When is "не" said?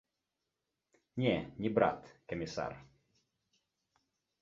1.25-1.35, 1.65-1.73